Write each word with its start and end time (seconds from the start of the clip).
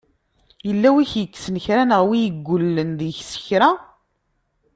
Yella 0.67 0.89
win 0.93 1.03
i 1.03 1.07
ak-yekksen 1.07 1.55
kra! 1.63 1.83
Neɣ 1.85 2.01
win 2.07 2.17
i 2.17 2.21
yeggulen 2.23 2.89
deg-k 2.99 3.19
s 3.31 3.33
kra? 3.45 3.69